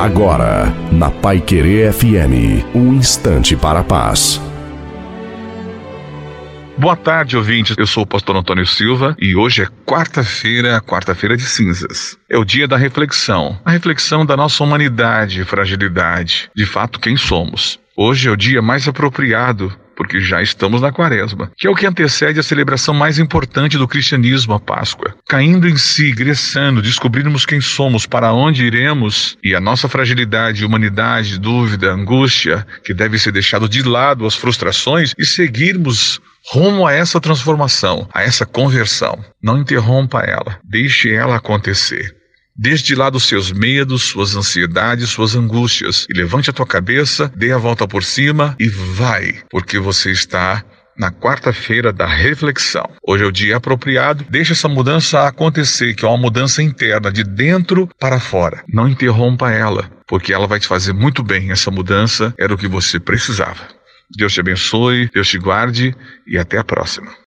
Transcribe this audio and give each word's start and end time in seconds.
Agora, 0.00 0.64
na 0.90 1.10
Pai 1.10 1.42
Querer 1.42 1.92
FM, 1.92 2.64
um 2.74 2.94
instante 2.94 3.54
para 3.54 3.80
a 3.80 3.84
paz. 3.84 4.40
Boa 6.78 6.96
tarde, 6.96 7.36
ouvintes. 7.36 7.76
Eu 7.76 7.86
sou 7.86 8.04
o 8.04 8.06
pastor 8.06 8.34
Antônio 8.34 8.64
Silva 8.64 9.14
e 9.20 9.36
hoje 9.36 9.62
é 9.62 9.66
quarta-feira, 9.84 10.80
quarta-feira 10.80 11.36
de 11.36 11.42
cinzas. 11.42 12.16
É 12.30 12.38
o 12.38 12.46
dia 12.46 12.66
da 12.66 12.78
reflexão, 12.78 13.60
a 13.62 13.72
reflexão 13.72 14.24
da 14.24 14.38
nossa 14.38 14.64
humanidade 14.64 15.42
e 15.42 15.44
fragilidade, 15.44 16.50
de 16.56 16.64
fato 16.64 16.98
quem 16.98 17.18
somos. 17.18 17.78
Hoje 17.94 18.26
é 18.26 18.32
o 18.32 18.36
dia 18.36 18.62
mais 18.62 18.88
apropriado 18.88 19.70
porque 20.00 20.18
já 20.18 20.40
estamos 20.40 20.80
na 20.80 20.90
quaresma, 20.90 21.52
que 21.58 21.66
é 21.66 21.70
o 21.70 21.74
que 21.74 21.86
antecede 21.86 22.40
a 22.40 22.42
celebração 22.42 22.94
mais 22.94 23.18
importante 23.18 23.76
do 23.76 23.86
cristianismo, 23.86 24.54
a 24.54 24.58
Páscoa. 24.58 25.14
Caindo 25.28 25.68
em 25.68 25.76
si, 25.76 26.10
gressando, 26.10 26.80
descobrirmos 26.80 27.44
quem 27.44 27.60
somos, 27.60 28.06
para 28.06 28.32
onde 28.32 28.64
iremos 28.64 29.36
e 29.44 29.54
a 29.54 29.60
nossa 29.60 29.90
fragilidade, 29.90 30.64
humanidade, 30.64 31.38
dúvida, 31.38 31.92
angústia, 31.92 32.66
que 32.82 32.94
deve 32.94 33.18
ser 33.18 33.30
deixado 33.30 33.68
de 33.68 33.82
lado 33.82 34.24
as 34.24 34.34
frustrações 34.34 35.12
e 35.18 35.26
seguirmos 35.26 36.18
rumo 36.50 36.86
a 36.86 36.94
essa 36.94 37.20
transformação, 37.20 38.08
a 38.14 38.22
essa 38.22 38.46
conversão. 38.46 39.22
Não 39.42 39.58
interrompa 39.58 40.20
ela, 40.20 40.58
deixe 40.64 41.12
ela 41.12 41.36
acontecer. 41.36 42.19
Desde 42.62 42.94
lá 42.94 43.08
dos 43.08 43.22
seus 43.22 43.50
medos, 43.50 44.02
suas 44.02 44.36
ansiedades, 44.36 45.08
suas 45.08 45.34
angústias, 45.34 46.06
e 46.10 46.14
levante 46.14 46.50
a 46.50 46.52
tua 46.52 46.66
cabeça, 46.66 47.32
dê 47.34 47.52
a 47.52 47.56
volta 47.56 47.88
por 47.88 48.04
cima 48.04 48.54
e 48.60 48.68
vai, 48.68 49.38
porque 49.48 49.78
você 49.78 50.10
está 50.10 50.62
na 50.94 51.10
quarta-feira 51.10 51.90
da 51.90 52.06
reflexão. 52.06 52.84
Hoje 53.02 53.24
é 53.24 53.26
o 53.26 53.32
dia 53.32 53.56
apropriado, 53.56 54.26
deixa 54.28 54.52
essa 54.52 54.68
mudança 54.68 55.26
acontecer, 55.26 55.94
que 55.94 56.04
é 56.04 56.08
uma 56.08 56.18
mudança 56.18 56.62
interna, 56.62 57.10
de 57.10 57.24
dentro 57.24 57.88
para 57.98 58.20
fora. 58.20 58.62
Não 58.68 58.86
interrompa 58.86 59.50
ela, 59.50 59.90
porque 60.06 60.30
ela 60.30 60.46
vai 60.46 60.60
te 60.60 60.66
fazer 60.66 60.92
muito 60.92 61.22
bem. 61.22 61.50
Essa 61.50 61.70
mudança 61.70 62.34
era 62.38 62.52
o 62.52 62.58
que 62.58 62.68
você 62.68 63.00
precisava. 63.00 63.68
Deus 64.14 64.34
te 64.34 64.40
abençoe, 64.40 65.08
Deus 65.14 65.28
te 65.28 65.38
guarde 65.38 65.96
e 66.26 66.36
até 66.36 66.58
a 66.58 66.64
próxima. 66.64 67.10